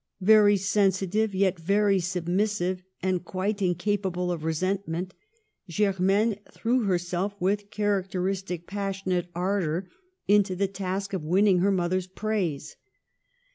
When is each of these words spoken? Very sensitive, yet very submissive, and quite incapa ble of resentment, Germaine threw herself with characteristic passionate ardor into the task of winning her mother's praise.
Very 0.23 0.57
sensitive, 0.57 1.35
yet 1.35 1.59
very 1.59 1.99
submissive, 1.99 2.81
and 3.03 3.23
quite 3.23 3.59
incapa 3.59 4.11
ble 4.11 4.31
of 4.31 4.43
resentment, 4.43 5.13
Germaine 5.69 6.39
threw 6.51 6.85
herself 6.85 7.35
with 7.39 7.69
characteristic 7.69 8.65
passionate 8.65 9.27
ardor 9.35 9.91
into 10.27 10.55
the 10.55 10.67
task 10.67 11.13
of 11.13 11.21
winning 11.21 11.59
her 11.59 11.71
mother's 11.71 12.07
praise. 12.07 12.77